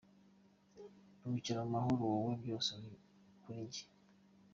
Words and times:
Ruhukira 1.21 1.59
mu 1.65 1.69
mahoro 1.75 2.03
wowe 2.11 2.33
byose 2.43 2.71
kuri 3.41 3.59
njye. 3.65 3.83